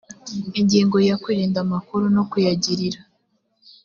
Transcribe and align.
ingingo 0.59 0.97
ya 1.07 1.15
kurinda 1.23 1.57
amakuru 1.65 2.03
no 2.15 2.23
kuyagirira 2.31 2.99